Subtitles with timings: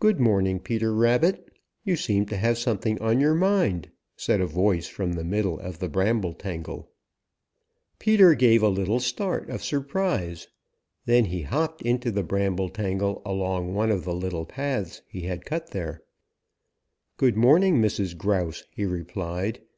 [0.00, 1.50] "Good morning, Peter Rabbit.
[1.82, 5.78] You seem to have something on your mind," said a voice from the middle of
[5.78, 6.90] the bramble tangle.
[7.98, 10.48] Peter gave a little start of surprise.
[11.06, 15.46] Then he hopped into the bramble tangle along one of the little paths he had
[15.46, 16.02] cut there.
[17.16, 18.18] "Good morning, Mrs.
[18.18, 19.62] Grouse," he replied.